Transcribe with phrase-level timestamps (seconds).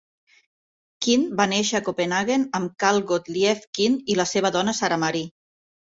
[1.05, 5.35] Kyhn va néixer a Copenhaguen amb Carl Gottlieb Kyhn i la seva dona Sara Marie.